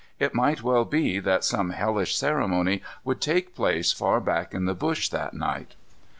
It 0.17 0.33
might 0.33 0.63
well 0.63 0.83
be 0.83 1.19
that 1.19 1.43
some 1.43 1.69
hellish 1.69 2.17
ceremony 2.17 2.81
would 3.03 3.21
take 3.21 3.53
place 3.53 3.91
far 3.93 4.19
back 4.19 4.51
in 4.51 4.65
the 4.65 4.73
bush 4.73 5.09
that 5.09 5.35
night. 5.35 5.75